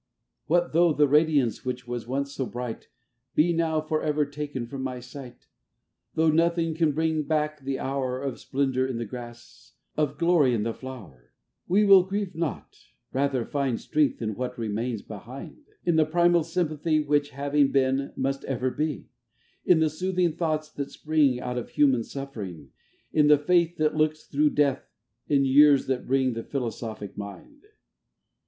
[0.47, 2.87] What though the radiance which was once so bright
[3.35, 5.45] :Be now for ever taken from my sight,
[6.15, 10.63] Though nothing can bring back the hour Of splendour in the grass, of glory in
[10.63, 11.33] the flower;
[11.67, 12.79] We will grieve not,
[13.13, 18.43] rather find Strength in what remains behind; In the primal sympathy Which having been must
[18.45, 19.07] ever be;
[19.65, 22.71] In the soothing thoughts that spring Out of human suffering;
[23.13, 24.83] In the faith that looks through death,
[25.29, 27.61] n years that bring the philosophic mind.